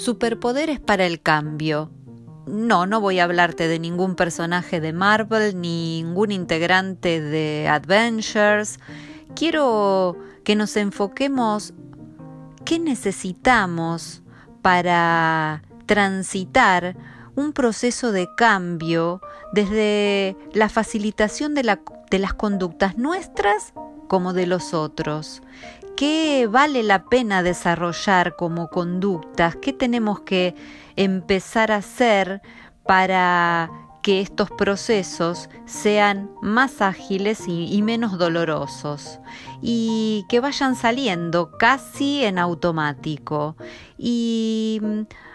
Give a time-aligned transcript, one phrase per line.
[0.00, 1.90] Superpoderes para el cambio.
[2.46, 8.80] No, no voy a hablarte de ningún personaje de Marvel, ni ningún integrante de Adventures.
[9.36, 11.74] Quiero que nos enfoquemos
[12.64, 14.22] qué necesitamos
[14.62, 16.96] para transitar
[17.36, 19.20] un proceso de cambio
[19.52, 21.76] desde la facilitación de,
[22.10, 23.74] de las conductas nuestras
[24.08, 25.42] como de los otros.
[25.96, 29.56] ¿Qué vale la pena desarrollar como conductas?
[29.56, 30.54] ¿Qué tenemos que
[30.96, 32.42] empezar a hacer
[32.84, 33.70] para
[34.02, 39.20] que estos procesos sean más ágiles y, menos dolorosos
[39.60, 43.56] y que vayan saliendo casi en automático
[43.98, 44.80] y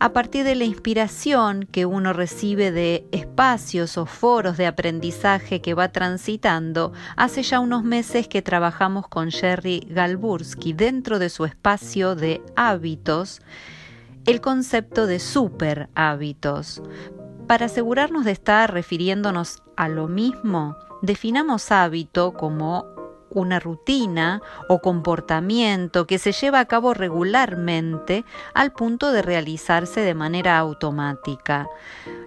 [0.00, 5.74] a partir de la inspiración que uno recibe de espacios o foros de aprendizaje que
[5.74, 12.14] va transitando, hace ya unos meses que trabajamos con Jerry Galbursky dentro de su espacio
[12.14, 13.40] de hábitos
[14.28, 16.82] el concepto de super hábitos,
[17.46, 22.84] para asegurarnos de estar refiriéndonos a lo mismo, definamos hábito como
[23.30, 30.14] una rutina o comportamiento que se lleva a cabo regularmente al punto de realizarse de
[30.14, 31.68] manera automática.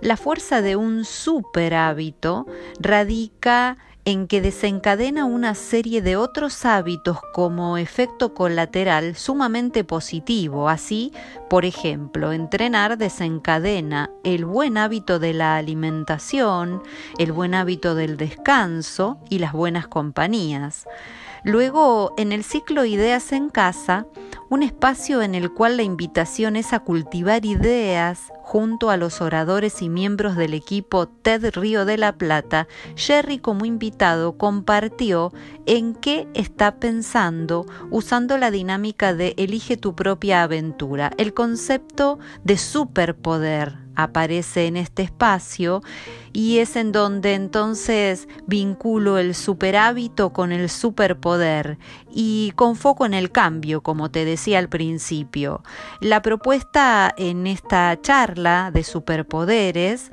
[0.00, 2.46] La fuerza de un super hábito
[2.78, 10.68] radica en que desencadena una serie de otros hábitos como efecto colateral sumamente positivo.
[10.68, 11.12] Así,
[11.48, 16.82] por ejemplo, entrenar desencadena el buen hábito de la alimentación,
[17.18, 20.86] el buen hábito del descanso y las buenas compañías.
[21.42, 24.06] Luego, en el ciclo Ideas en Casa,
[24.50, 29.80] un espacio en el cual la invitación es a cultivar ideas junto a los oradores
[29.80, 35.32] y miembros del equipo TED Río de la Plata, Jerry como invitado compartió
[35.66, 42.58] en qué está pensando usando la dinámica de elige tu propia aventura, el concepto de
[42.58, 45.82] superpoder aparece en este espacio
[46.32, 51.78] y es en donde entonces vinculo el superhábito con el superpoder
[52.12, 55.62] y con foco en el cambio, como te decía al principio.
[56.00, 60.10] La propuesta en esta charla de superpoderes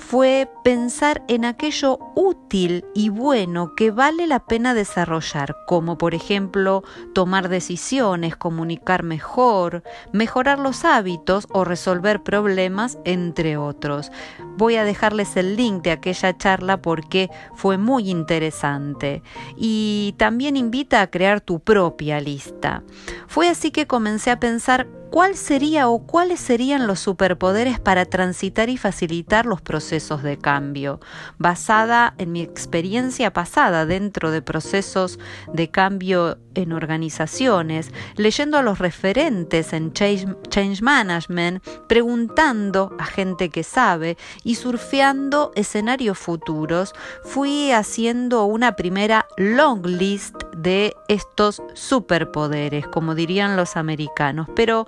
[0.00, 6.82] fue pensar en aquello útil y bueno que vale la pena desarrollar, como por ejemplo
[7.12, 14.10] tomar decisiones, comunicar mejor, mejorar los hábitos o resolver problemas, entre otros.
[14.56, 19.22] Voy a dejarles el link de aquella charla porque fue muy interesante
[19.56, 22.82] y también invita a crear tu propia lista.
[23.28, 28.68] Fue así que comencé a pensar ¿Cuál sería o cuáles serían los superpoderes para transitar
[28.68, 31.00] y facilitar los procesos de cambio?
[31.36, 35.18] Basada en mi experiencia pasada dentro de procesos
[35.52, 43.64] de cambio en organizaciones, leyendo a los referentes en change, management, preguntando a gente que
[43.64, 46.94] sabe y surfeando escenarios futuros,
[47.24, 54.86] fui haciendo una primera long list de estos superpoderes, como dirían los americanos, pero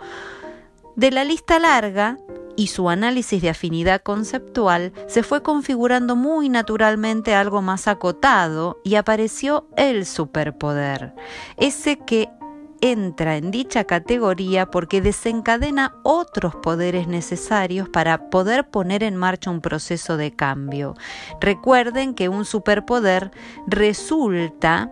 [0.97, 2.19] de la lista larga
[2.57, 8.97] y su análisis de afinidad conceptual se fue configurando muy naturalmente algo más acotado y
[8.97, 11.15] apareció el superpoder,
[11.57, 12.29] ese que
[12.83, 19.61] entra en dicha categoría porque desencadena otros poderes necesarios para poder poner en marcha un
[19.61, 20.95] proceso de cambio.
[21.41, 23.31] Recuerden que un superpoder
[23.69, 24.91] resulta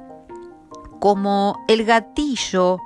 [1.00, 2.78] como el gatillo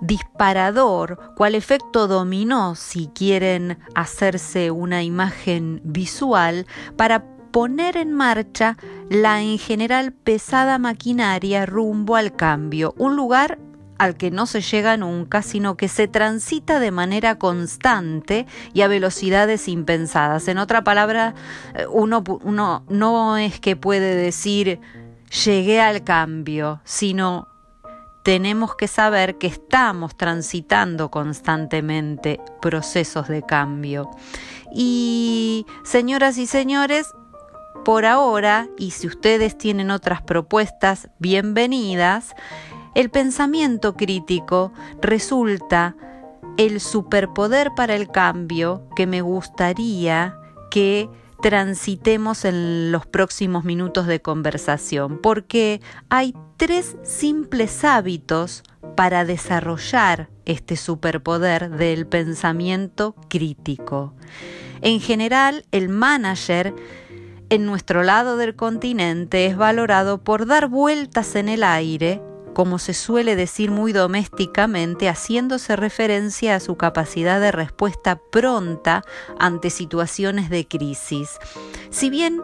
[0.00, 6.66] disparador, cual efecto dominó, si quieren hacerse una imagen visual,
[6.96, 8.76] para poner en marcha
[9.08, 13.58] la en general pesada maquinaria rumbo al cambio, un lugar
[13.98, 18.88] al que no se llega nunca, sino que se transita de manera constante y a
[18.88, 20.48] velocidades impensadas.
[20.48, 21.34] En otra palabra,
[21.74, 24.80] eh, uno, uno no es que puede decir
[25.44, 27.48] llegué al cambio, sino
[28.22, 34.10] tenemos que saber que estamos transitando constantemente procesos de cambio.
[34.72, 37.12] Y señoras y señores,
[37.84, 42.34] por ahora, y si ustedes tienen otras propuestas, bienvenidas,
[42.94, 44.72] el pensamiento crítico
[45.02, 45.96] resulta
[46.56, 50.38] el superpoder para el cambio que me gustaría
[50.70, 51.10] que
[51.44, 58.62] transitemos en los próximos minutos de conversación, porque hay tres simples hábitos
[58.96, 64.14] para desarrollar este superpoder del pensamiento crítico.
[64.80, 66.74] En general, el manager
[67.50, 72.22] en nuestro lado del continente es valorado por dar vueltas en el aire
[72.54, 79.02] como se suele decir muy domésticamente, haciéndose referencia a su capacidad de respuesta pronta
[79.38, 81.38] ante situaciones de crisis.
[81.90, 82.40] Si bien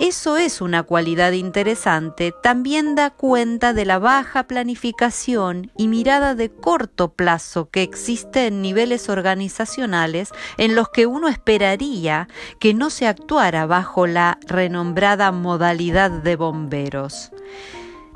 [0.00, 6.50] eso es una cualidad interesante, también da cuenta de la baja planificación y mirada de
[6.50, 12.28] corto plazo que existe en niveles organizacionales en los que uno esperaría
[12.60, 17.30] que no se actuara bajo la renombrada modalidad de bomberos.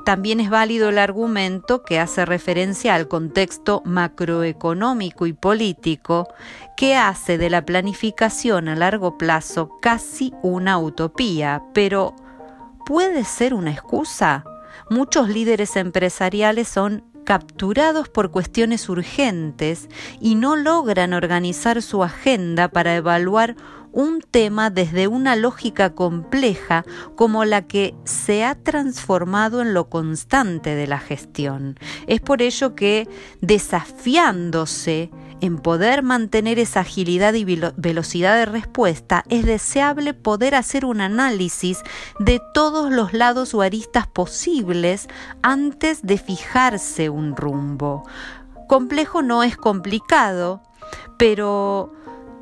[0.05, 6.29] También es válido el argumento que hace referencia al contexto macroeconómico y político
[6.77, 12.15] que hace de la planificación a largo plazo casi una utopía, pero
[12.85, 14.45] ¿puede ser una excusa?
[14.91, 19.89] Muchos líderes empresariales son capturados por cuestiones urgentes
[20.21, 23.57] y no logran organizar su agenda para evaluar
[23.95, 30.75] un tema desde una lógica compleja como la que se ha transformado en lo constante
[30.75, 31.79] de la gestión.
[32.07, 33.09] Es por ello que
[33.41, 35.11] desafiándose
[35.41, 41.83] en poder mantener esa agilidad y velocidad de respuesta, es deseable poder hacer un análisis
[42.19, 45.07] de todos los lados o aristas posibles
[45.43, 48.05] antes de fijarse un rumbo.
[48.69, 50.63] Complejo no es complicado,
[51.19, 51.93] pero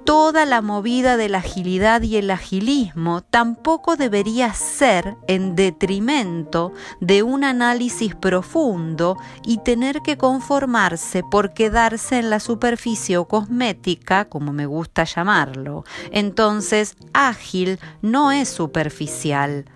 [0.04, 7.22] toda la movida de la agilidad y el agilismo tampoco debería ser en detrimento de
[7.22, 14.52] un análisis profundo y tener que conformarse por quedarse en la superficie o cosmética, como
[14.52, 15.84] me gusta llamarlo.
[16.10, 19.66] Entonces, ágil no es superficial.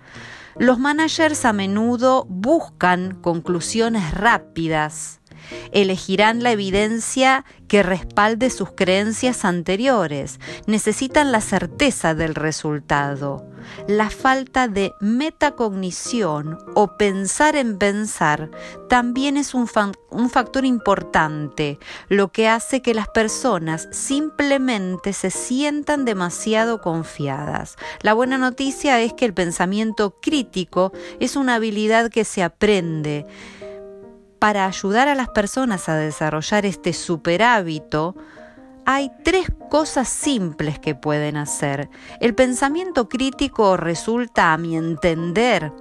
[0.59, 5.19] Los managers a menudo buscan conclusiones rápidas,
[5.71, 10.39] Elegirán la evidencia que respalde sus creencias anteriores.
[10.65, 13.45] Necesitan la certeza del resultado.
[13.87, 18.49] La falta de metacognición o pensar en pensar
[18.87, 19.69] también es un,
[20.09, 21.77] un, factor importante,
[22.07, 27.75] lo que hace que las personas simplemente se sientan demasiado confiadas.
[28.01, 33.25] La buena noticia es que el pensamiento crítico es una habilidad que se aprende
[34.39, 38.15] para ayudar a las personas a desarrollar este super hábito,
[38.89, 41.89] hay tres cosas simples que pueden hacer.
[42.21, 45.73] El pensamiento crítico resulta, a mi entender,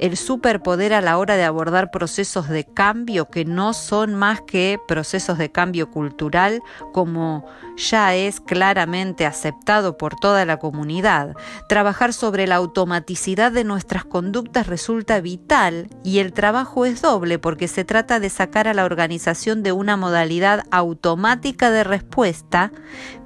[0.00, 4.78] el superpoder a la hora de abordar procesos de cambio que no son más que
[4.88, 6.62] procesos de cambio cultural,
[6.94, 7.44] como
[7.76, 11.34] ya es claramente aceptado por toda la comunidad.
[11.68, 17.68] Trabajar sobre la automaticidad de nuestras conductas resulta vital y el trabajo es doble porque
[17.68, 22.53] se trata de sacar a la organización de una modalidad automática de respuesta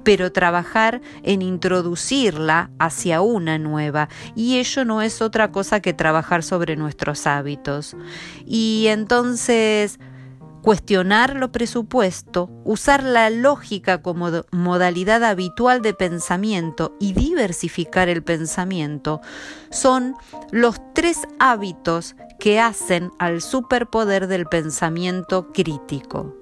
[0.04, 4.08] pero trabajar en introducirla hacia una nueva.
[4.34, 7.96] Y ello no es otra cosa que trabajar sobre nuestros hábitos.
[8.46, 9.98] Y entonces
[10.62, 19.20] cuestionar lo presupuesto, usar la lógica como modalidad habitual de pensamiento y diversificar el pensamiento
[19.70, 20.14] son
[20.50, 26.36] los tres hábitos que hacen al superpoder del pensamiento crítico.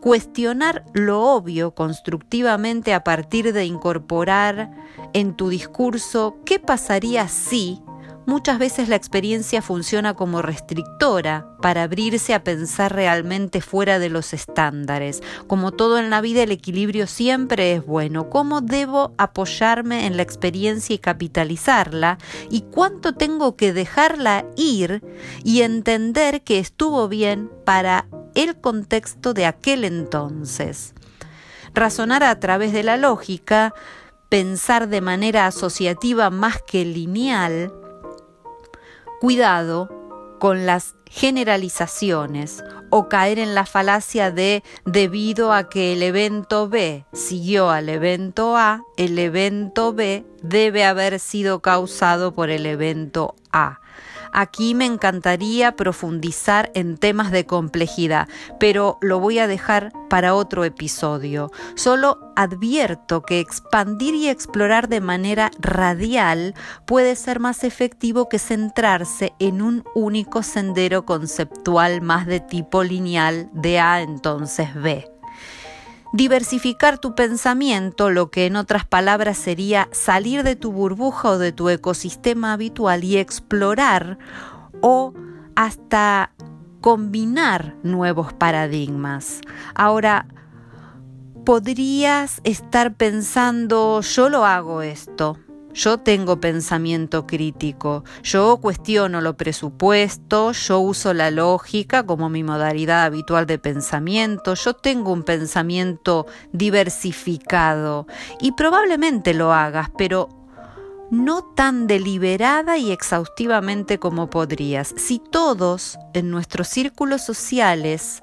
[0.00, 4.70] Cuestionar lo obvio constructivamente a partir de incorporar
[5.12, 7.82] en tu discurso qué pasaría si
[8.26, 14.32] Muchas veces la experiencia funciona como restrictora para abrirse a pensar realmente fuera de los
[14.32, 15.22] estándares.
[15.46, 18.28] Como todo en la vida, el equilibrio siempre es bueno.
[18.28, 22.18] ¿Cómo debo apoyarme en la experiencia y capitalizarla?
[22.50, 25.04] ¿Y cuánto tengo que dejarla ir
[25.44, 30.94] y entender que estuvo bien para el contexto de aquel entonces?
[31.74, 33.74] Razonar a través de la lógica,
[34.28, 37.72] pensar de manera asociativa más que lineal,
[39.18, 39.88] Cuidado
[40.38, 47.06] con las generalizaciones o caer en la falacia de debido a que el evento B
[47.14, 53.80] siguió al evento A, el evento B debe haber sido causado por el evento A.
[54.38, 58.28] Aquí me encantaría profundizar en temas de complejidad,
[58.60, 61.50] pero lo voy a dejar para otro episodio.
[61.74, 69.32] Solo advierto que expandir y explorar de manera radial puede ser más efectivo que centrarse
[69.38, 75.15] en un único sendero conceptual más de tipo lineal de A entonces B.
[76.16, 81.52] Diversificar tu pensamiento, lo que en otras palabras sería salir de tu burbuja o de
[81.52, 84.16] tu ecosistema habitual y explorar
[84.80, 85.12] o
[85.56, 86.32] hasta
[86.80, 89.42] combinar nuevos paradigmas.
[89.74, 90.26] Ahora,
[91.44, 95.36] podrías estar pensando, yo lo hago esto,
[95.76, 103.04] yo tengo pensamiento crítico, yo cuestiono lo presupuesto, yo uso la lógica como mi modalidad
[103.04, 108.06] habitual de pensamiento, yo tengo un pensamiento diversificado.
[108.40, 110.30] Y probablemente lo hagas, pero
[111.10, 114.94] no tan deliberada y exhaustivamente como podrías.
[114.96, 118.22] Si todos en nuestros círculos sociales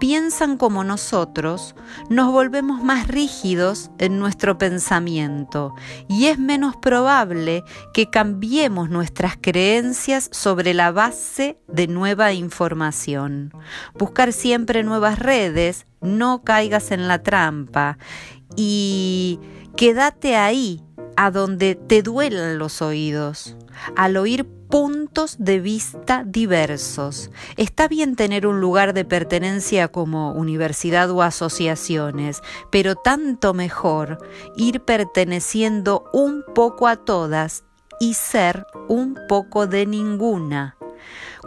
[0.00, 1.74] piensan como nosotros,
[2.08, 5.74] nos volvemos más rígidos en nuestro pensamiento
[6.08, 7.62] y es menos probable
[7.92, 13.52] que cambiemos nuestras creencias sobre la base de nueva información.
[13.94, 17.98] Buscar siempre nuevas redes, no caigas en la trampa
[18.56, 19.38] y
[19.76, 20.83] quédate ahí
[21.16, 23.56] a donde te duelan los oídos,
[23.96, 27.30] al oír puntos de vista diversos.
[27.56, 32.40] Está bien tener un lugar de pertenencia como universidad o asociaciones,
[32.70, 34.18] pero tanto mejor
[34.56, 37.64] ir perteneciendo un poco a todas
[38.00, 40.76] y ser un poco de ninguna.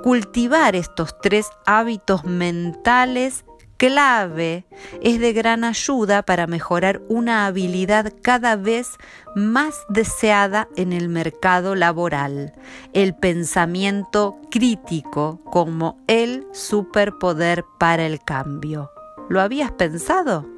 [0.04, 3.44] Cultivar estos tres hábitos mentales
[3.78, 4.66] clave
[5.02, 8.98] es de gran ayuda para mejorar una habilidad cada vez
[9.36, 12.54] más deseada en el mercado laboral,
[12.94, 18.92] el pensamiento crítico como el superpoder para el cambio.
[19.30, 20.57] ¿Lo habías pensado?